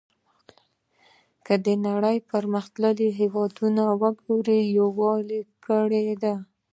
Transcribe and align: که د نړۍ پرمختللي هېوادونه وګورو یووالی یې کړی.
که 1.45 1.53
د 1.65 1.67
نړۍ 1.87 2.17
پرمختللي 2.31 3.07
هېوادونه 3.19 3.81
وګورو 4.01 4.55
یووالی 4.77 5.39
یې 5.43 5.47
کړی. 5.65 6.03